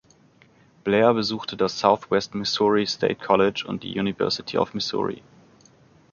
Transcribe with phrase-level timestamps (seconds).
[0.83, 5.21] Blair besuchte das Southwest Missouri State College und die University of Missouri.